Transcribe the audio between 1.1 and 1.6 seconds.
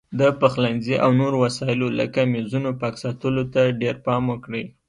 نورو